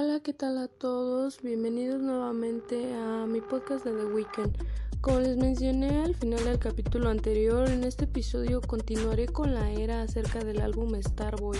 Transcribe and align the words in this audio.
Hola, 0.00 0.20
¿qué 0.20 0.32
tal 0.32 0.58
a 0.58 0.68
todos? 0.68 1.42
Bienvenidos 1.42 2.00
nuevamente 2.00 2.94
a 2.94 3.26
mi 3.26 3.40
podcast 3.40 3.84
de 3.84 3.90
The 3.90 4.04
Weeknd. 4.04 4.56
Como 5.00 5.18
les 5.18 5.36
mencioné 5.36 6.04
al 6.04 6.14
final 6.14 6.44
del 6.44 6.60
capítulo 6.60 7.08
anterior, 7.10 7.68
en 7.68 7.82
este 7.82 8.04
episodio 8.04 8.60
continuaré 8.60 9.26
con 9.26 9.56
la 9.56 9.72
era 9.72 10.02
acerca 10.02 10.38
del 10.38 10.60
álbum 10.60 10.94
Starboy. 11.02 11.58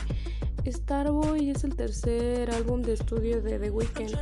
Starboy 0.66 1.50
es 1.50 1.64
el 1.64 1.74
tercer 1.74 2.50
álbum 2.50 2.82
de 2.82 2.94
estudio 2.94 3.40
de 3.40 3.58
The 3.58 3.70
Weeknd. 3.70 4.16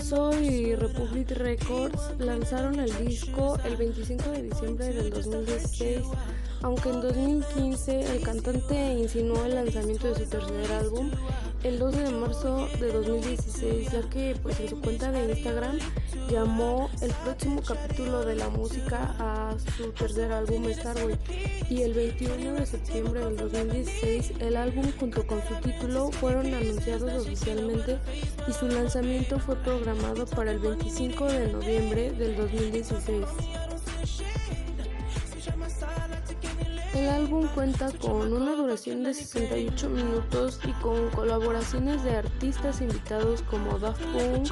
Soy 0.00 0.74
Republic 0.74 1.30
Records. 1.30 2.18
Lanzaron 2.18 2.78
el 2.80 3.06
disco 3.06 3.56
el 3.64 3.76
25 3.76 4.30
de 4.30 4.42
diciembre 4.42 4.92
del 4.92 5.10
2016 5.10 6.04
aunque 6.62 6.90
en 6.90 7.00
2015 7.00 8.16
el 8.16 8.22
cantante 8.22 8.94
insinuó 8.94 9.44
el 9.44 9.54
lanzamiento 9.54 10.08
de 10.08 10.14
su 10.14 10.26
tercer 10.26 10.72
álbum 10.72 11.10
el 11.62 11.78
12 11.78 12.04
de 12.04 12.10
marzo 12.10 12.68
de 12.80 12.92
2016, 12.92 13.92
ya 13.92 14.00
que 14.08 14.34
pues 14.42 14.58
en 14.60 14.68
su 14.68 14.80
cuenta 14.80 15.10
de 15.10 15.30
Instagram 15.30 15.78
llamó 16.30 16.88
el 17.02 17.10
próximo 17.24 17.60
capítulo 17.62 18.24
de 18.24 18.34
la 18.34 18.48
música 18.48 19.14
a 19.18 19.54
su 19.76 19.90
tercer 19.92 20.32
álbum 20.32 20.64
Starboy 20.72 21.18
y 21.68 21.82
el 21.82 21.92
21 21.92 22.54
de 22.54 22.66
septiembre 22.66 23.24
del 23.24 23.36
2016 23.36 24.32
el 24.40 24.56
álbum 24.56 24.90
junto 24.98 25.26
con 25.26 25.40
su 25.46 25.54
título 25.56 25.79
fueron 26.12 26.52
anunciados 26.52 27.26
oficialmente 27.26 27.98
y 28.46 28.52
su 28.52 28.66
lanzamiento 28.66 29.38
fue 29.38 29.56
programado 29.56 30.26
para 30.26 30.52
el 30.52 30.58
25 30.58 31.24
de 31.26 31.52
noviembre 31.52 32.10
del 32.12 32.36
2016. 32.36 33.26
El 36.94 37.08
álbum 37.08 37.46
cuenta 37.54 37.90
con 37.92 38.32
una 38.32 38.54
duración 38.54 39.04
de 39.04 39.14
68 39.14 39.88
minutos 39.88 40.60
y 40.68 40.72
con 40.82 41.08
colaboraciones 41.10 42.02
de 42.04 42.16
artistas 42.16 42.80
invitados 42.80 43.42
como 43.42 43.78
Daft 43.78 44.02
Punk, 44.12 44.50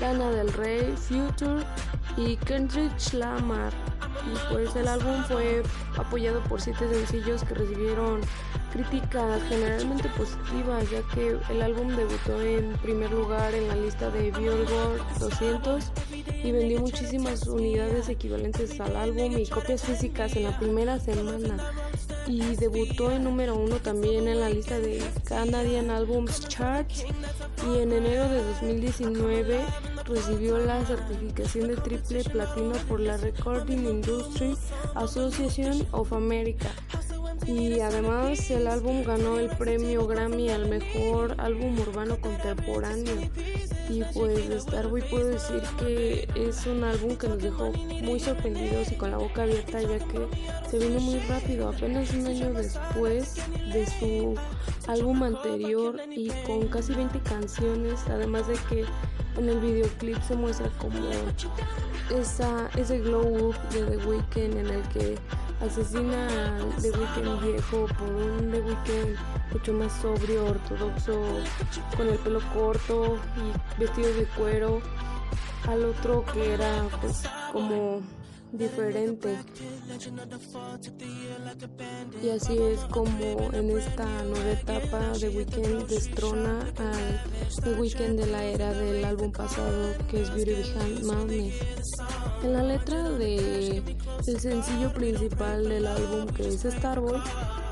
Lana 0.00 0.30
del 0.30 0.52
Rey, 0.52 0.94
Future 0.96 1.62
y 2.16 2.36
Kendrick 2.36 3.12
Lamar. 3.12 3.89
Y 4.26 4.52
pues 4.52 4.74
el 4.76 4.88
álbum 4.88 5.22
fue 5.24 5.62
apoyado 5.96 6.42
por 6.44 6.60
siete 6.60 6.88
sencillos 6.88 7.42
que 7.44 7.54
recibieron 7.54 8.20
críticas 8.72 9.42
generalmente 9.48 10.08
positivas, 10.10 10.90
ya 10.90 11.02
que 11.14 11.36
el 11.50 11.62
álbum 11.62 11.88
debutó 11.96 12.40
en 12.40 12.72
primer 12.78 13.10
lugar 13.10 13.54
en 13.54 13.68
la 13.68 13.76
lista 13.76 14.10
de 14.10 14.30
Billboard 14.30 15.18
200 15.18 15.84
y 16.44 16.52
vendió 16.52 16.80
muchísimas 16.80 17.46
unidades 17.46 18.08
equivalentes 18.08 18.80
al 18.80 18.96
álbum 18.96 19.36
y 19.38 19.46
copias 19.46 19.82
físicas 19.82 20.36
en 20.36 20.44
la 20.44 20.58
primera 20.58 20.98
semana. 20.98 21.56
Y 22.26 22.54
debutó 22.56 23.10
en 23.10 23.24
número 23.24 23.56
uno 23.56 23.76
también 23.76 24.28
en 24.28 24.40
la 24.40 24.50
lista 24.50 24.78
de 24.78 25.02
Canadian 25.24 25.90
Albums 25.90 26.46
Charts 26.48 27.04
y 27.66 27.78
en 27.78 27.92
enero 27.92 28.28
de 28.28 28.44
2019 28.44 29.60
recibió 30.10 30.58
la 30.58 30.84
certificación 30.84 31.68
de 31.68 31.76
triple 31.76 32.24
platino 32.24 32.72
por 32.88 33.00
la 33.00 33.16
Recording 33.16 33.86
Industry 33.86 34.56
Association 34.94 35.86
of 35.92 36.12
America. 36.12 36.68
Y 37.46 37.80
además 37.80 38.50
el 38.50 38.66
álbum 38.66 39.02
ganó 39.02 39.38
el 39.38 39.48
premio 39.56 40.06
Grammy 40.06 40.50
al 40.50 40.68
mejor 40.68 41.34
álbum 41.38 41.78
urbano 41.78 42.20
contemporáneo. 42.20 43.30
Y 43.88 44.02
pues 44.12 44.62
Starboy 44.62 45.02
puedo 45.08 45.28
decir 45.28 45.62
que 45.78 46.28
es 46.36 46.66
un 46.66 46.84
álbum 46.84 47.16
que 47.16 47.28
nos 47.28 47.38
dejó 47.38 47.72
muy 47.72 48.20
sorprendidos 48.20 48.92
y 48.92 48.94
con 48.96 49.10
la 49.10 49.16
boca 49.16 49.42
abierta 49.42 49.80
ya 49.80 49.98
que 49.98 50.28
se 50.70 50.78
vino 50.78 51.00
muy 51.00 51.18
rápido. 51.20 51.68
Apenas 51.68 52.12
un 52.12 52.26
año 52.26 52.52
después 52.52 53.36
de 53.72 53.86
su 53.98 54.34
álbum 54.86 55.22
anterior 55.22 55.96
y 56.10 56.28
con 56.46 56.68
casi 56.68 56.94
20 56.94 57.18
canciones 57.20 58.00
además 58.08 58.46
de 58.46 58.54
que 58.68 58.84
en 59.36 59.48
el 59.48 59.58
videoclip 59.60 60.20
se 60.22 60.34
muestra 60.34 60.68
como 60.78 60.98
esa, 62.10 62.68
ese 62.76 62.98
glow 62.98 63.52
de 63.72 63.84
The 63.84 63.96
Weeknd 64.06 64.56
en 64.56 64.66
el 64.66 64.82
que 64.88 65.18
asesina 65.64 66.56
al 66.56 66.74
The 66.82 66.90
Weeknd 66.90 67.42
viejo 67.42 67.86
por 67.98 68.08
un 68.08 68.50
The 68.50 68.60
Weeknd 68.60 69.16
mucho 69.52 69.72
más 69.72 69.92
sobrio, 70.00 70.46
ortodoxo, 70.46 71.20
con 71.96 72.08
el 72.08 72.18
pelo 72.18 72.40
corto 72.54 73.18
y 73.36 73.80
vestido 73.80 74.12
de 74.14 74.24
cuero, 74.36 74.80
al 75.68 75.84
otro 75.84 76.24
que 76.32 76.54
era 76.54 76.86
pues 77.00 77.22
como 77.52 78.00
diferente. 78.52 79.36
Y 82.22 82.28
así 82.30 82.58
es 82.58 82.80
como 82.90 83.52
en 83.52 83.70
esta 83.70 84.24
nueva 84.24 84.50
etapa 84.52 85.12
The 85.18 85.28
Weeknd 85.28 85.86
destrona 85.86 86.60
al 86.76 87.62
The 87.62 87.74
Weeknd 87.74 88.18
de 88.18 88.26
la 88.26 88.44
era 88.44 88.72
del 88.72 89.04
álbum 89.04 89.32
pasado 89.32 89.94
que 90.08 90.22
es 90.22 90.34
Beauty 90.34 90.54
Behind 90.54 91.02
Madness. 91.04 91.54
En 92.42 92.52
la 92.52 92.62
letra 92.62 93.10
de 93.10 93.82
el 94.26 94.40
sencillo 94.40 94.92
principal 94.92 95.68
del 95.68 95.86
álbum 95.86 96.26
que 96.26 96.48
es 96.48 96.62
Starboy, 96.62 97.20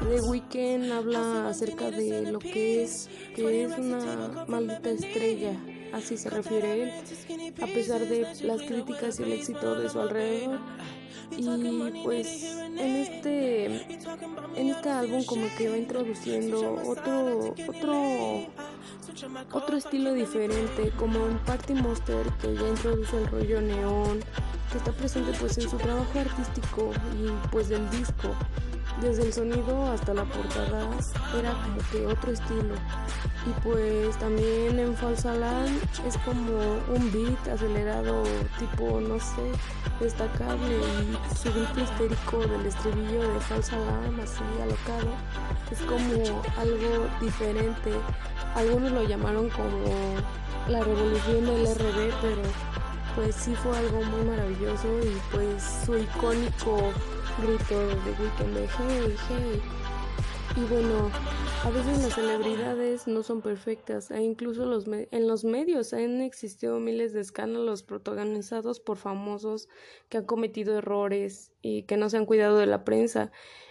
The 0.09 0.21
Weeknd 0.22 0.93
habla 0.93 1.49
acerca 1.49 1.91
de 1.91 2.31
lo 2.31 2.38
que 2.38 2.84
es 2.84 3.09
que 3.34 3.65
es 3.65 3.78
una 3.78 4.44
maldita 4.47 4.91
estrella 4.91 5.59
así 5.93 6.16
se 6.16 6.31
refiere 6.31 6.82
él, 6.82 6.93
a 7.62 7.66
pesar 7.66 8.00
de 8.00 8.26
las 8.43 8.62
críticas 8.62 9.21
y 9.21 9.22
el 9.25 9.32
éxito 9.32 9.75
de 9.75 9.88
su 9.88 10.00
alrededor. 10.00 10.59
Y 11.37 11.44
pues 12.04 12.44
en 12.44 12.97
este 12.97 13.66
en 13.66 14.69
este 14.71 14.91
álbum 14.91 15.25
como 15.25 15.47
que 15.56 15.69
va 15.69 15.76
introduciendo 15.76 16.75
otro 16.87 17.54
otro 17.69 18.47
otro 19.53 19.76
estilo 19.76 20.15
diferente, 20.15 20.91
como 20.97 21.26
en 21.26 21.38
Party 21.41 21.75
Monster 21.75 22.26
que 22.41 22.55
ya 22.55 22.69
introduce 22.69 23.16
el 23.16 23.26
rollo 23.26 23.60
neón, 23.60 24.20
que 24.72 24.78
está 24.78 24.93
presente 24.93 25.32
pues 25.38 25.59
en 25.59 25.69
su 25.69 25.76
trabajo 25.76 26.19
artístico 26.19 26.93
y 27.22 27.49
pues 27.50 27.69
del 27.69 27.88
disco. 27.91 28.34
Desde 29.00 29.22
el 29.26 29.32
sonido 29.32 29.86
hasta 29.92 30.12
la 30.12 30.25
portada 30.25 30.88
era 31.38 31.53
como 31.53 31.78
que 31.92 32.04
otro 32.06 32.32
estilo. 32.32 32.75
Y 33.47 33.60
pues 33.62 34.19
también 34.19 34.78
en 34.78 34.97
Falsa 34.97 35.34
Land 35.34 35.81
es 36.04 36.19
como 36.19 36.59
un 36.92 37.12
beat 37.12 37.48
acelerado, 37.48 38.25
tipo, 38.58 39.00
no 39.00 39.20
sé, 39.20 39.53
destacable. 40.00 40.76
Y 40.76 41.37
su 41.37 41.53
grito 41.53 41.81
histérico 41.81 42.38
del 42.38 42.66
estribillo 42.66 43.32
de 43.32 43.41
Falsa 43.41 43.76
Land, 43.78 44.20
así 44.20 44.42
alocado, 44.60 45.14
es 45.70 45.78
como 45.82 46.42
algo 46.58 47.06
diferente. 47.20 47.92
Algunos 48.56 48.91
lo 48.91 49.04
llamaron 49.04 49.48
como 49.50 49.94
la 50.69 50.81
revolución 50.82 51.47
del 51.47 51.66
RB, 51.66 52.12
pero 52.20 52.42
pues 53.14 53.34
sí 53.34 53.54
fue 53.54 53.76
algo 53.78 54.03
muy 54.03 54.22
maravilloso 54.22 54.88
y 55.03 55.16
pues 55.32 55.82
su 55.84 55.97
icónico 55.97 56.92
grito 57.43 57.87
de 57.87 58.10
Weekend 58.21 58.54
de 58.54 58.69
hey, 58.78 59.16
hey. 59.28 59.62
Y 60.56 60.60
bueno, 60.62 61.10
a 61.65 61.71
veces 61.71 62.03
las 62.03 62.15
celebridades 62.15 63.06
no 63.06 63.22
son 63.22 63.43
perfectas 63.43 64.10
e 64.10 64.22
incluso 64.22 64.65
los 64.65 64.87
en 64.88 65.28
los 65.28 65.44
medios 65.44 65.93
han 65.93 66.21
existido 66.21 66.81
miles 66.81 67.12
de 67.12 67.21
escándalos 67.21 67.82
protagonizados 67.82 68.81
por 68.81 68.97
famosos 68.97 69.69
que 70.09 70.19
han 70.19 70.25
cometido 70.25 70.76
errores 70.76 71.53
y 71.62 71.82
que 71.84 71.97
no 71.97 72.10
se 72.10 72.16
han 72.16 72.26
cuidado 72.26 72.59
de 72.59 72.66
la 72.66 72.84
prensa 72.84 73.31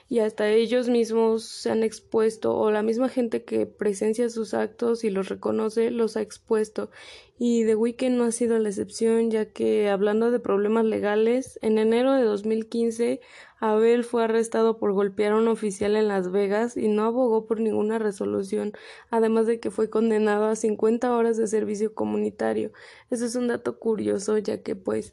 y 0.10 0.20
hasta 0.20 0.50
ellos 0.50 0.88
mismos 0.88 1.44
se 1.44 1.70
han 1.70 1.84
expuesto 1.84 2.56
o 2.58 2.72
la 2.72 2.82
misma 2.82 3.10
gente 3.10 3.44
que 3.44 3.66
presencia 3.66 4.30
sus 4.30 4.54
actos 4.54 5.04
y 5.04 5.10
los 5.10 5.28
reconoce 5.28 5.92
los 5.92 6.16
ha 6.16 6.22
expuesto. 6.22 6.90
Y 7.38 7.66
The 7.66 7.76
Weeknd 7.76 8.18
no 8.18 8.24
ha 8.24 8.32
sido 8.32 8.58
la 8.58 8.70
excepción 8.70 9.30
ya 9.30 9.46
que 9.46 9.90
hablando 9.90 10.32
de 10.32 10.40
problemas 10.40 10.86
legales 10.86 11.60
en 11.62 11.78
enero 11.78 12.14
de 12.14 12.24
2015 12.24 13.20
Abel 13.60 14.04
fue 14.04 14.24
arrestado 14.24 14.78
por 14.78 14.94
golpear 14.94 15.34
a 15.34 15.38
un 15.38 15.48
oficial 15.48 15.96
en 15.96 16.08
Las 16.08 16.32
Vegas 16.32 16.78
y 16.78 16.88
no 16.88 17.04
abogó 17.04 17.46
por 17.46 17.60
ninguna 17.60 18.00
resolución 18.00 18.74
además 19.10 19.46
de 19.46 19.60
que 19.60 19.72
fue 19.72 19.90
condenado 19.90 20.46
a 20.46 20.56
50 20.56 21.16
horas 21.16 21.38
de 21.38 21.48
servicio 21.48 21.94
comunitario. 21.94 22.72
Eso 23.10 23.26
es 23.26 23.36
un 23.36 23.48
dato 23.48 23.78
curioso 23.78 24.38
ya 24.38 24.62
que 24.64 24.76
pues 24.76 25.12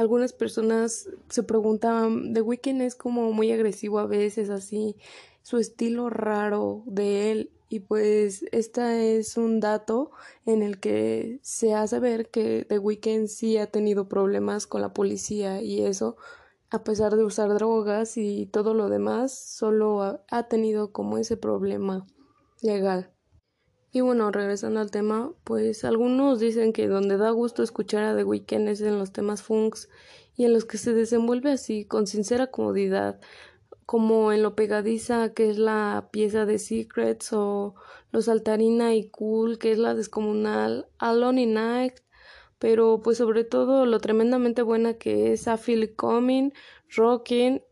algunas 0.00 0.32
personas 0.32 1.10
se 1.28 1.42
preguntaban, 1.42 2.32
The 2.32 2.40
Weeknd 2.40 2.80
es 2.80 2.94
como 2.94 3.32
muy 3.32 3.52
agresivo 3.52 3.98
a 3.98 4.06
veces, 4.06 4.48
así, 4.48 4.96
su 5.42 5.58
estilo 5.58 6.08
raro 6.08 6.82
de 6.86 7.30
él. 7.30 7.50
Y 7.68 7.80
pues 7.80 8.46
este 8.50 9.18
es 9.18 9.36
un 9.36 9.60
dato 9.60 10.10
en 10.46 10.62
el 10.62 10.80
que 10.80 11.38
se 11.42 11.74
hace 11.74 12.00
ver 12.00 12.30
que 12.30 12.64
The 12.66 12.78
Weeknd 12.78 13.28
sí 13.28 13.58
ha 13.58 13.66
tenido 13.66 14.08
problemas 14.08 14.66
con 14.66 14.80
la 14.80 14.94
policía 14.94 15.60
y 15.60 15.82
eso, 15.82 16.16
a 16.70 16.82
pesar 16.82 17.14
de 17.16 17.24
usar 17.24 17.52
drogas 17.52 18.16
y 18.16 18.46
todo 18.46 18.72
lo 18.72 18.88
demás, 18.88 19.38
solo 19.38 20.22
ha 20.30 20.48
tenido 20.48 20.92
como 20.92 21.18
ese 21.18 21.36
problema 21.36 22.06
legal. 22.62 23.12
Y 23.92 24.02
bueno, 24.02 24.30
regresando 24.30 24.80
al 24.80 24.90
tema, 24.90 25.32
pues 25.44 25.84
algunos 25.84 26.38
dicen 26.38 26.72
que 26.72 26.86
donde 26.86 27.16
da 27.16 27.30
gusto 27.30 27.62
escuchar 27.62 28.04
a 28.04 28.16
The 28.16 28.24
Weeknd 28.24 28.68
es 28.68 28.80
en 28.80 28.98
los 28.98 29.12
temas 29.12 29.42
funks 29.42 29.88
y 30.36 30.44
en 30.44 30.52
los 30.52 30.64
que 30.64 30.78
se 30.78 30.92
desenvuelve 30.92 31.52
así, 31.52 31.84
con 31.84 32.06
sincera 32.06 32.48
comodidad, 32.48 33.20
como 33.86 34.32
en 34.32 34.42
lo 34.42 34.54
pegadiza 34.54 35.34
que 35.34 35.50
es 35.50 35.58
la 35.58 36.08
pieza 36.12 36.46
de 36.46 36.58
Secrets 36.58 37.32
o 37.32 37.74
lo 38.12 38.22
saltarina 38.22 38.94
y 38.94 39.08
cool 39.08 39.58
que 39.58 39.72
es 39.72 39.78
la 39.78 39.94
descomunal 39.94 40.86
Alone 40.98 41.42
in 41.42 41.54
Night 41.54 41.94
pero 42.60 43.00
pues 43.02 43.16
sobre 43.16 43.42
todo 43.42 43.86
lo 43.86 43.98
tremendamente 44.00 44.60
buena 44.62 44.94
que 44.94 45.32
es 45.32 45.48
A 45.48 45.56
Feel 45.56 45.96
Coming, 45.96 46.52
Rocking, 46.94 47.62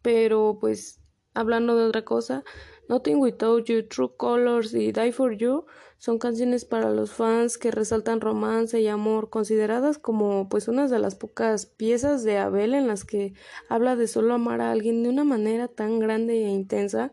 pero 0.00 0.56
pues 0.58 0.97
hablando 1.38 1.76
de 1.76 1.86
otra 1.86 2.04
cosa, 2.04 2.44
Nothing 2.88 3.18
Without 3.18 3.64
You, 3.66 3.86
True 3.86 4.12
Colors 4.16 4.72
y 4.74 4.92
Die 4.92 5.12
For 5.12 5.36
You 5.36 5.66
son 5.98 6.18
canciones 6.18 6.64
para 6.64 6.90
los 6.90 7.10
fans 7.10 7.58
que 7.58 7.72
resaltan 7.72 8.20
romance 8.20 8.80
y 8.80 8.86
amor, 8.86 9.30
consideradas 9.30 9.98
como 9.98 10.48
pues 10.48 10.68
unas 10.68 10.90
de 10.90 11.00
las 11.00 11.16
pocas 11.16 11.66
piezas 11.66 12.22
de 12.22 12.38
Abel 12.38 12.74
en 12.74 12.86
las 12.86 13.04
que 13.04 13.34
habla 13.68 13.96
de 13.96 14.06
solo 14.06 14.34
amar 14.34 14.60
a 14.60 14.70
alguien 14.70 15.02
de 15.02 15.08
una 15.08 15.24
manera 15.24 15.66
tan 15.66 15.98
grande 15.98 16.44
e 16.44 16.48
intensa. 16.48 17.12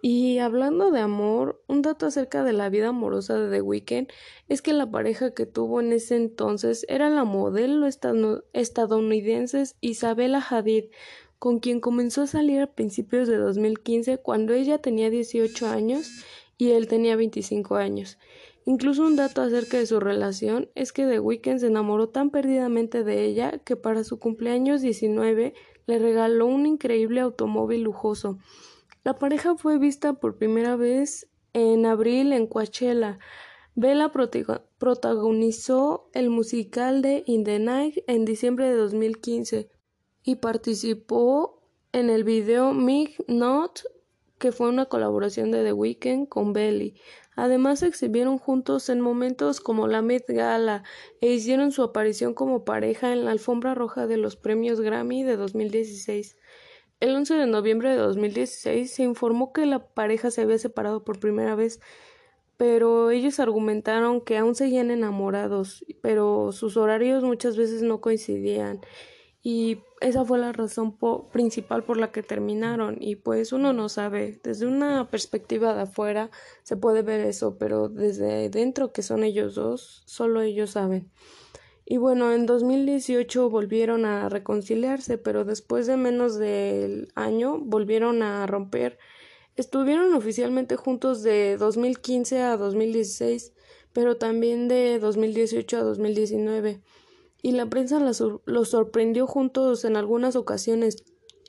Y 0.00 0.38
hablando 0.38 0.90
de 0.90 1.00
amor, 1.00 1.62
un 1.66 1.82
dato 1.82 2.06
acerca 2.06 2.44
de 2.44 2.52
la 2.54 2.70
vida 2.70 2.88
amorosa 2.88 3.38
de 3.38 3.50
The 3.50 3.60
Weeknd 3.60 4.08
es 4.48 4.62
que 4.62 4.72
la 4.72 4.90
pareja 4.90 5.34
que 5.34 5.44
tuvo 5.44 5.80
en 5.80 5.92
ese 5.92 6.16
entonces 6.16 6.86
era 6.88 7.10
la 7.10 7.24
modelo 7.24 7.86
estadounidense 8.52 9.64
Isabella 9.80 10.40
Hadid, 10.40 10.84
con 11.38 11.60
quien 11.60 11.80
comenzó 11.80 12.22
a 12.22 12.26
salir 12.26 12.60
a 12.60 12.72
principios 12.72 13.28
de 13.28 13.36
2015 13.36 14.18
cuando 14.18 14.52
ella 14.54 14.78
tenía 14.78 15.10
18 15.10 15.68
años 15.68 16.24
y 16.56 16.70
él 16.72 16.88
tenía 16.88 17.16
25 17.16 17.76
años. 17.76 18.18
Incluso 18.64 19.02
un 19.02 19.16
dato 19.16 19.40
acerca 19.40 19.78
de 19.78 19.86
su 19.86 20.00
relación 20.00 20.68
es 20.74 20.92
que 20.92 21.06
The 21.06 21.20
Weeknd 21.20 21.58
se 21.58 21.68
enamoró 21.68 22.08
tan 22.08 22.30
perdidamente 22.30 23.04
de 23.04 23.24
ella 23.24 23.58
que 23.64 23.76
para 23.76 24.04
su 24.04 24.18
cumpleaños 24.18 24.82
19 24.82 25.54
le 25.86 25.98
regaló 25.98 26.46
un 26.46 26.66
increíble 26.66 27.20
automóvil 27.20 27.82
lujoso 27.82 28.38
la 29.08 29.18
pareja 29.18 29.56
fue 29.56 29.78
vista 29.78 30.20
por 30.20 30.36
primera 30.36 30.76
vez 30.76 31.30
en 31.54 31.86
abril 31.86 32.34
en 32.34 32.46
Coachella. 32.46 33.18
Bella 33.74 34.12
protagonizó 34.78 36.10
el 36.12 36.28
musical 36.28 37.00
de 37.00 37.22
In 37.24 37.42
the 37.42 37.58
Night 37.58 37.96
en 38.06 38.26
diciembre 38.26 38.68
de 38.68 38.74
2015 38.74 39.70
y 40.28 40.36
participó 40.36 41.58
en 41.90 42.10
el 42.10 42.22
video 42.22 42.74
Mig 42.74 43.16
Not, 43.28 43.80
que 44.36 44.52
fue 44.52 44.68
una 44.68 44.84
colaboración 44.84 45.50
de 45.50 45.64
The 45.64 45.72
Weeknd 45.72 46.28
con 46.28 46.52
Belly. 46.52 47.00
Además 47.34 47.78
se 47.78 47.86
exhibieron 47.86 48.36
juntos 48.36 48.90
en 48.90 49.00
momentos 49.00 49.62
como 49.62 49.88
la 49.88 50.02
Met 50.02 50.26
Gala 50.28 50.82
e 51.22 51.32
hicieron 51.32 51.72
su 51.72 51.82
aparición 51.82 52.34
como 52.34 52.66
pareja 52.66 53.10
en 53.14 53.24
la 53.24 53.30
alfombra 53.30 53.74
roja 53.74 54.06
de 54.06 54.18
los 54.18 54.36
premios 54.36 54.82
Grammy 54.82 55.22
de 55.22 55.38
2016. 55.38 56.36
El 57.00 57.16
11 57.16 57.32
de 57.32 57.46
noviembre 57.46 57.88
de 57.88 57.96
2016 57.96 58.92
se 58.92 59.04
informó 59.04 59.54
que 59.54 59.64
la 59.64 59.88
pareja 59.94 60.30
se 60.30 60.42
había 60.42 60.58
separado 60.58 61.04
por 61.04 61.20
primera 61.20 61.54
vez, 61.54 61.80
pero 62.58 63.10
ellos 63.10 63.40
argumentaron 63.40 64.20
que 64.20 64.36
aún 64.36 64.54
seguían 64.54 64.90
enamorados, 64.90 65.86
pero 66.02 66.52
sus 66.52 66.76
horarios 66.76 67.24
muchas 67.24 67.56
veces 67.56 67.80
no 67.80 68.02
coincidían 68.02 68.82
y 69.42 69.78
esa 70.00 70.24
fue 70.24 70.38
la 70.38 70.52
razón 70.52 70.96
principal 71.32 71.84
por 71.84 71.96
la 71.96 72.12
que 72.12 72.22
terminaron 72.22 72.96
y 73.00 73.16
pues 73.16 73.52
uno 73.52 73.72
no 73.72 73.88
sabe 73.88 74.40
desde 74.42 74.66
una 74.66 75.10
perspectiva 75.10 75.74
de 75.74 75.82
afuera 75.82 76.30
se 76.62 76.76
puede 76.76 77.02
ver 77.02 77.20
eso 77.20 77.58
pero 77.58 77.88
desde 77.88 78.48
dentro 78.48 78.92
que 78.92 79.02
son 79.02 79.24
ellos 79.24 79.54
dos 79.54 80.02
solo 80.06 80.42
ellos 80.42 80.70
saben 80.70 81.10
y 81.90 81.96
bueno, 81.96 82.34
en 82.34 82.44
2018 82.44 83.48
volvieron 83.48 84.04
a 84.04 84.28
reconciliarse, 84.28 85.16
pero 85.16 85.46
después 85.46 85.86
de 85.86 85.96
menos 85.96 86.38
del 86.38 87.10
año 87.14 87.58
volvieron 87.58 88.22
a 88.22 88.46
romper. 88.46 88.98
Estuvieron 89.56 90.12
oficialmente 90.12 90.76
juntos 90.76 91.22
de 91.22 91.56
2015 91.56 92.42
a 92.42 92.58
2016, 92.58 93.54
pero 93.94 94.18
también 94.18 94.68
de 94.68 94.98
2018 94.98 95.78
a 95.78 95.82
2019. 95.82 96.82
Y 97.42 97.52
la 97.52 97.66
prensa 97.66 98.00
los 98.00 98.68
sorprendió 98.68 99.26
juntos 99.26 99.84
en 99.84 99.96
algunas 99.96 100.36
ocasiones, 100.36 101.04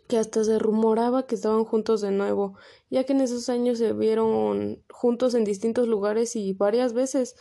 que 0.08 0.18
hasta 0.18 0.44
se 0.44 0.58
rumoraba 0.58 1.28
que 1.28 1.36
estaban 1.36 1.66
juntos 1.66 2.02
de 2.02 2.10
nuevo, 2.10 2.56
ya 2.90 3.04
que 3.04 3.14
en 3.14 3.22
esos 3.22 3.48
años 3.48 3.78
se 3.78 3.94
vieron 3.94 4.84
juntos 4.92 5.36
en 5.36 5.44
distintos 5.44 5.88
lugares 5.88 6.36
y 6.36 6.54
varias 6.54 6.94
veces 6.94 7.36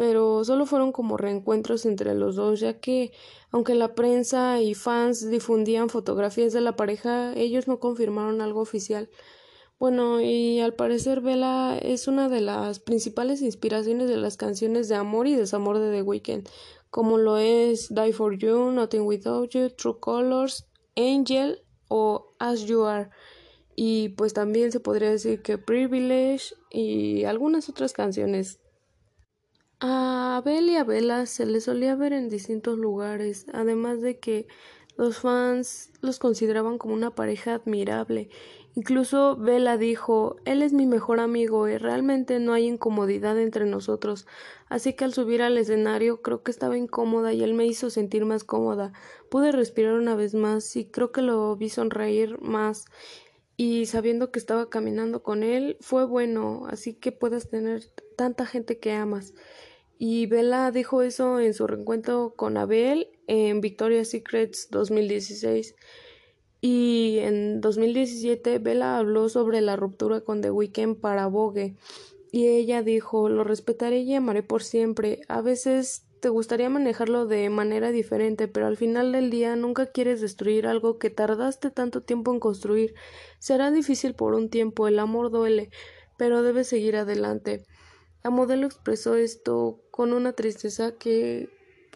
pero 0.00 0.44
solo 0.44 0.64
fueron 0.64 0.92
como 0.92 1.18
reencuentros 1.18 1.84
entre 1.84 2.14
los 2.14 2.34
dos, 2.34 2.58
ya 2.58 2.80
que 2.80 3.12
aunque 3.50 3.74
la 3.74 3.94
prensa 3.94 4.58
y 4.62 4.72
fans 4.72 5.28
difundían 5.28 5.90
fotografías 5.90 6.54
de 6.54 6.62
la 6.62 6.74
pareja, 6.74 7.34
ellos 7.36 7.68
no 7.68 7.80
confirmaron 7.80 8.40
algo 8.40 8.62
oficial. 8.62 9.10
Bueno, 9.78 10.22
y 10.22 10.60
al 10.60 10.72
parecer 10.72 11.20
Bella 11.20 11.76
es 11.76 12.08
una 12.08 12.30
de 12.30 12.40
las 12.40 12.80
principales 12.80 13.42
inspiraciones 13.42 14.08
de 14.08 14.16
las 14.16 14.38
canciones 14.38 14.88
de 14.88 14.94
amor 14.94 15.26
y 15.26 15.34
desamor 15.34 15.78
de 15.78 15.90
The 15.90 16.00
Weeknd, 16.00 16.48
como 16.90 17.18
lo 17.18 17.38
es 17.38 17.92
Die 17.94 18.12
for 18.12 18.36
You, 18.36 18.70
Nothing 18.70 19.02
Without 19.02 19.50
You, 19.50 19.70
True 19.70 19.98
Colors, 20.00 20.66
Angel 20.96 21.62
o 21.88 22.34
As 22.38 22.64
You 22.66 22.84
Are. 22.84 23.10
Y 23.76 24.10
pues 24.10 24.34
también 24.34 24.72
se 24.72 24.80
podría 24.80 25.10
decir 25.10 25.42
que 25.42 25.56
Privilege 25.56 26.54
y 26.70 27.24
algunas 27.24 27.68
otras 27.68 27.92
canciones 27.92 28.60
a 29.80 30.36
Abel 30.36 30.68
y 30.68 30.76
a 30.76 30.84
Bella 30.84 31.24
se 31.24 31.46
les 31.46 31.64
solía 31.64 31.94
ver 31.94 32.12
en 32.12 32.28
distintos 32.28 32.76
lugares, 32.76 33.46
además 33.54 34.02
de 34.02 34.18
que 34.18 34.46
los 34.96 35.18
fans 35.18 35.90
los 36.02 36.18
consideraban 36.18 36.76
como 36.76 36.92
una 36.92 37.14
pareja 37.14 37.54
admirable. 37.54 38.28
Incluso 38.74 39.36
Bella 39.36 39.76
dijo 39.76 40.36
Él 40.44 40.62
es 40.62 40.72
mi 40.72 40.86
mejor 40.86 41.18
amigo 41.18 41.68
y 41.68 41.76
realmente 41.76 42.38
no 42.38 42.52
hay 42.52 42.66
incomodidad 42.66 43.38
entre 43.38 43.66
nosotros. 43.66 44.26
Así 44.68 44.92
que 44.92 45.04
al 45.04 45.12
subir 45.12 45.42
al 45.42 45.58
escenario 45.58 46.22
creo 46.22 46.42
que 46.42 46.52
estaba 46.52 46.78
incómoda 46.78 47.32
y 47.32 47.42
él 47.42 47.54
me 47.54 47.66
hizo 47.66 47.90
sentir 47.90 48.24
más 48.24 48.44
cómoda. 48.44 48.92
Pude 49.28 49.50
respirar 49.50 49.94
una 49.94 50.14
vez 50.14 50.34
más 50.34 50.76
y 50.76 50.84
creo 50.84 51.10
que 51.10 51.22
lo 51.22 51.56
vi 51.56 51.68
sonreír 51.68 52.40
más. 52.40 52.84
Y 53.56 53.86
sabiendo 53.86 54.30
que 54.30 54.38
estaba 54.38 54.70
caminando 54.70 55.22
con 55.22 55.42
él 55.42 55.76
fue 55.80 56.06
bueno, 56.06 56.66
así 56.68 56.94
que 56.94 57.12
puedas 57.12 57.50
tener 57.50 57.82
tanta 58.16 58.46
gente 58.46 58.78
que 58.78 58.92
amas. 58.92 59.34
Y 59.98 60.26
Bella 60.26 60.70
dijo 60.70 61.02
eso 61.02 61.40
en 61.40 61.52
su 61.52 61.66
reencuentro 61.66 62.34
con 62.36 62.56
Abel 62.56 63.08
en 63.26 63.60
Victoria's 63.60 64.08
Secrets 64.08 64.68
2016. 64.70 65.74
Y 66.60 67.18
en 67.20 67.60
2017 67.60 68.58
Bella 68.58 68.98
habló 68.98 69.28
sobre 69.28 69.60
la 69.60 69.76
ruptura 69.76 70.20
con 70.20 70.40
The 70.40 70.50
Weeknd 70.50 70.96
para 70.96 71.26
Vogue. 71.26 71.76
Y 72.32 72.46
ella 72.46 72.82
dijo, 72.82 73.28
lo 73.28 73.44
respetaré 73.44 74.00
y 74.00 74.14
amaré 74.14 74.42
por 74.42 74.62
siempre. 74.62 75.22
A 75.28 75.40
veces 75.40 76.04
te 76.20 76.28
gustaría 76.28 76.68
manejarlo 76.68 77.26
de 77.26 77.48
manera 77.48 77.90
diferente, 77.90 78.46
pero 78.46 78.66
al 78.66 78.76
final 78.76 79.10
del 79.10 79.30
día 79.30 79.56
nunca 79.56 79.86
quieres 79.86 80.20
destruir 80.20 80.66
algo 80.66 80.98
que 80.98 81.10
tardaste 81.10 81.70
tanto 81.70 82.02
tiempo 82.02 82.32
en 82.32 82.40
construir. 82.40 82.94
Será 83.38 83.70
difícil 83.70 84.14
por 84.14 84.34
un 84.34 84.50
tiempo, 84.50 84.86
el 84.86 84.98
amor 84.98 85.30
duele, 85.30 85.70
pero 86.18 86.42
debes 86.42 86.68
seguir 86.68 86.96
adelante. 86.96 87.64
La 88.22 88.28
modelo 88.28 88.66
expresó 88.66 89.16
esto 89.16 89.80
con 89.90 90.12
una 90.12 90.34
tristeza 90.34 90.92
que 90.92 91.48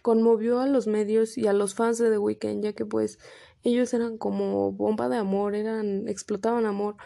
conmovió 0.04 0.61
a 0.61 0.66
los 0.66 0.87
medios 0.87 1.38
y 1.38 1.46
a 1.46 1.54
los 1.54 1.75
fans 1.75 1.96
de 1.96 2.11
The 2.11 2.18
Weeknd, 2.18 2.62
ya 2.62 2.75
que 2.75 2.84
pues 2.84 3.18
ellos 3.62 3.94
eran 3.94 4.18
como 4.18 4.70
bomba 4.70 5.08
de 5.08 5.16
amor, 5.16 5.54
eran 5.54 6.08
explotaban 6.08 6.66
amor, 6.66 6.96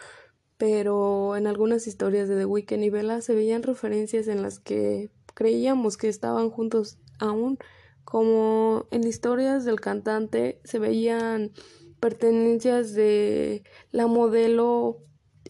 pero 0.57 1.37
en 1.37 1.47
algunas 1.47 1.87
historias 1.87 2.27
de 2.27 2.35
The 2.35 2.43
Weeknd 2.43 2.83
y 2.83 2.89
Bella 2.89 3.21
se 3.21 3.35
veían 3.35 3.63
referencias 3.63 4.27
en 4.27 4.41
las 4.41 4.59
que 4.59 5.11
creíamos 5.33 5.95
que 5.95 6.09
estaban 6.09 6.49
juntos 6.49 6.97
aún, 7.19 7.57
como 8.03 8.85
en 8.91 9.07
historias 9.07 9.63
del 9.63 9.79
cantante 9.79 10.59
se 10.65 10.77
veían 10.77 11.53
pertenencias 12.01 12.93
de 12.95 13.63
la 13.91 14.07
modelo 14.07 14.97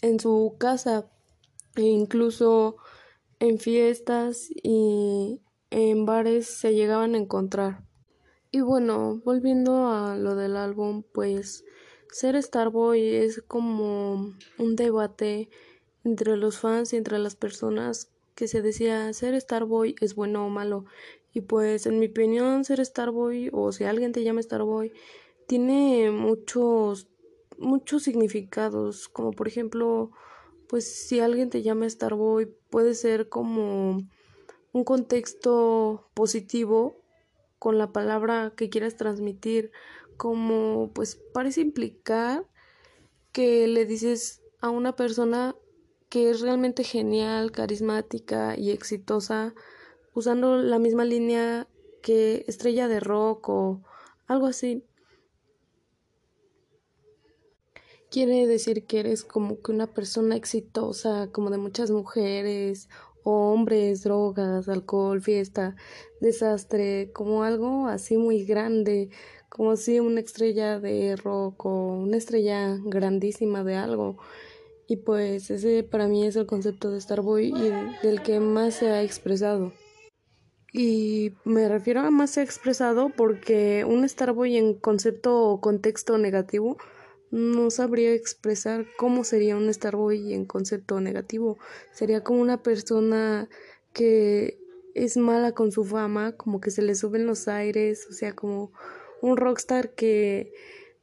en 0.03 0.19
su 0.19 0.55
casa 0.59 1.09
e 1.75 1.81
incluso 1.81 2.77
en 3.39 3.57
fiestas 3.57 4.49
y 4.51 5.41
en 5.71 6.05
bares 6.05 6.47
se 6.47 6.73
llegaban 6.73 7.15
a 7.15 7.17
encontrar. 7.17 7.83
Y 8.51 8.61
bueno, 8.61 9.21
volviendo 9.23 9.89
a 9.89 10.17
lo 10.17 10.35
del 10.35 10.55
álbum, 10.55 11.03
pues 11.13 11.65
ser 12.11 12.41
Starboy 12.41 12.99
es 12.99 13.43
como 13.43 14.33
un 14.57 14.75
debate 14.75 15.49
entre 16.03 16.37
los 16.37 16.59
fans 16.59 16.93
y 16.93 16.97
entre 16.97 17.19
las 17.19 17.35
personas 17.35 18.09
que 18.33 18.47
se 18.47 18.61
decía 18.61 19.13
ser 19.13 19.39
Starboy 19.39 19.95
es 20.01 20.15
bueno 20.15 20.45
o 20.45 20.49
malo. 20.49 20.85
Y 21.33 21.41
pues 21.41 21.85
en 21.85 21.99
mi 21.99 22.07
opinión 22.07 22.65
ser 22.65 22.83
Starboy 22.83 23.49
o 23.53 23.71
si 23.71 23.83
alguien 23.83 24.13
te 24.13 24.23
llama 24.23 24.41
Starboy 24.41 24.91
tiene 25.45 26.09
muchos 26.11 27.07
muchos 27.57 28.03
significados, 28.03 29.09
como 29.09 29.31
por 29.31 29.47
ejemplo 29.47 30.11
pues 30.67 31.07
si 31.07 31.19
alguien 31.19 31.49
te 31.49 31.61
llama 31.61 31.89
Starboy 31.89 32.47
puede 32.69 32.95
ser 32.95 33.29
como 33.29 34.01
un 34.71 34.83
contexto 34.83 36.09
positivo 36.13 37.01
con 37.57 37.77
la 37.77 37.91
palabra 37.91 38.53
que 38.55 38.69
quieras 38.69 38.95
transmitir, 38.95 39.71
como 40.17 40.91
pues 40.93 41.15
parece 41.33 41.61
implicar 41.61 42.45
que 43.31 43.67
le 43.67 43.85
dices 43.85 44.41
a 44.61 44.69
una 44.69 44.95
persona 44.95 45.55
que 46.09 46.29
es 46.29 46.41
realmente 46.41 46.83
genial, 46.83 47.51
carismática 47.51 48.57
y 48.57 48.71
exitosa, 48.71 49.53
usando 50.13 50.57
la 50.57 50.79
misma 50.79 51.05
línea 51.05 51.67
que 52.01 52.45
estrella 52.47 52.87
de 52.87 52.99
rock 52.99 53.49
o 53.49 53.81
algo 54.27 54.47
así. 54.47 54.83
Quiere 58.09 58.47
decir 58.47 58.85
que 58.87 59.01
eres 59.01 59.23
como 59.23 59.61
que 59.61 59.71
una 59.71 59.85
persona 59.85 60.35
exitosa, 60.35 61.29
como 61.31 61.51
de 61.51 61.59
muchas 61.59 61.91
mujeres, 61.91 62.89
hombres, 63.23 64.03
drogas, 64.03 64.69
alcohol, 64.69 65.21
fiesta, 65.21 65.75
desastre, 66.21 67.11
como 67.13 67.43
algo 67.43 67.87
así 67.87 68.17
muy 68.17 68.43
grande, 68.43 69.09
como 69.49 69.75
si 69.75 69.99
una 69.99 70.19
estrella 70.19 70.79
de 70.79 71.15
rock 71.15 71.65
o 71.65 71.93
una 71.93 72.17
estrella 72.17 72.77
grandísima 72.83 73.63
de 73.63 73.75
algo. 73.75 74.17
Y 74.87 74.97
pues 74.97 75.51
ese 75.51 75.83
para 75.83 76.07
mí 76.07 76.25
es 76.25 76.35
el 76.35 76.47
concepto 76.47 76.89
de 76.89 76.99
Starboy 76.99 77.53
y 77.55 78.05
del 78.05 78.23
que 78.23 78.39
más 78.39 78.75
se 78.75 78.89
ha 78.89 79.03
expresado. 79.03 79.71
Y 80.71 81.33
me 81.45 81.67
refiero 81.67 82.01
a 82.01 82.11
más 82.11 82.31
se 82.31 82.41
ha 82.41 82.43
expresado 82.43 83.09
porque 83.09 83.85
un 83.85 84.07
Starboy 84.07 84.57
en 84.57 84.75
concepto 84.75 85.45
o 85.45 85.61
contexto 85.61 86.17
negativo 86.17 86.77
no 87.31 87.69
sabría 87.69 88.13
expresar 88.13 88.85
cómo 88.97 89.23
sería 89.23 89.55
un 89.55 89.71
Starboy 89.73 90.33
en 90.33 90.45
concepto 90.45 90.99
negativo. 90.99 91.57
Sería 91.93 92.23
como 92.23 92.41
una 92.41 92.63
persona 92.63 93.49
que 93.93 94.59
es 94.95 95.17
mala 95.17 95.53
con 95.53 95.71
su 95.71 95.85
fama, 95.85 96.33
como 96.33 96.59
que 96.59 96.71
se 96.71 96.81
le 96.81 96.95
suben 96.95 97.25
los 97.25 97.47
aires, 97.47 98.07
o 98.09 98.13
sea, 98.13 98.33
como 98.35 98.71
un 99.21 99.37
rockstar 99.37 99.93
que 99.93 100.53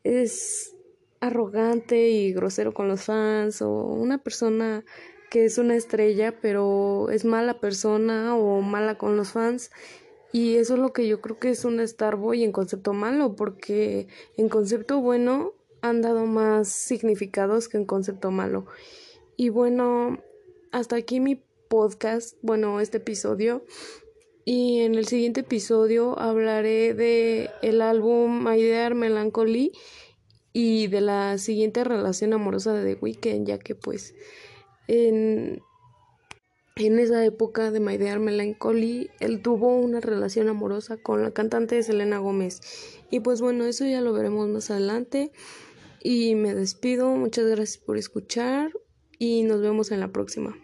es 0.04 0.74
arrogante 1.20 2.08
y 2.08 2.32
grosero 2.32 2.74
con 2.74 2.88
los 2.88 3.04
fans, 3.04 3.62
o 3.62 3.70
una 3.70 4.18
persona 4.18 4.84
que 5.30 5.44
es 5.44 5.58
una 5.58 5.76
estrella, 5.76 6.38
pero 6.40 7.08
es 7.10 7.24
mala 7.24 7.60
persona 7.60 8.36
o 8.36 8.60
mala 8.62 8.98
con 8.98 9.16
los 9.16 9.30
fans. 9.30 9.70
Y 10.32 10.56
eso 10.56 10.74
es 10.74 10.80
lo 10.80 10.92
que 10.92 11.08
yo 11.08 11.20
creo 11.20 11.38
que 11.38 11.50
es 11.50 11.64
un 11.64 11.86
Starboy 11.86 12.44
en 12.44 12.52
concepto 12.52 12.92
malo, 12.92 13.36
porque 13.36 14.08
en 14.36 14.48
concepto 14.48 15.00
bueno 15.00 15.55
han 15.82 16.02
dado 16.02 16.26
más 16.26 16.68
significados 16.68 17.68
que 17.68 17.78
un 17.78 17.86
concepto 17.86 18.30
malo. 18.30 18.66
Y 19.36 19.50
bueno, 19.50 20.18
hasta 20.72 20.96
aquí 20.96 21.20
mi 21.20 21.42
podcast, 21.68 22.36
bueno, 22.42 22.80
este 22.80 22.98
episodio. 22.98 23.64
Y 24.44 24.80
en 24.80 24.94
el 24.94 25.06
siguiente 25.06 25.40
episodio 25.40 26.18
hablaré 26.18 26.94
de 26.94 27.50
el 27.62 27.82
álbum 27.82 28.44
My 28.44 28.62
Dear 28.62 28.94
Melancholy 28.94 29.72
y 30.52 30.86
de 30.86 31.00
la 31.00 31.36
siguiente 31.38 31.82
relación 31.82 32.32
amorosa 32.32 32.72
de 32.72 32.94
The 32.94 33.00
Weeknd, 33.00 33.46
ya 33.46 33.58
que 33.58 33.74
pues 33.74 34.14
en, 34.86 35.60
en 36.76 36.98
esa 36.98 37.24
época 37.24 37.72
de 37.72 37.80
My 37.80 37.96
Dear 37.96 38.20
Melancholy 38.20 39.10
él 39.18 39.42
tuvo 39.42 39.76
una 39.76 40.00
relación 40.00 40.48
amorosa 40.48 40.96
con 40.96 41.22
la 41.22 41.32
cantante 41.32 41.82
Selena 41.82 42.18
Gómez. 42.18 42.60
Y 43.10 43.20
pues 43.20 43.40
bueno, 43.40 43.64
eso 43.64 43.84
ya 43.84 44.00
lo 44.00 44.12
veremos 44.12 44.48
más 44.48 44.70
adelante. 44.70 45.32
Y 46.08 46.36
me 46.36 46.54
despido, 46.54 47.16
muchas 47.16 47.46
gracias 47.46 47.78
por 47.78 47.98
escuchar 47.98 48.70
y 49.18 49.42
nos 49.42 49.60
vemos 49.60 49.90
en 49.90 49.98
la 49.98 50.12
próxima. 50.12 50.56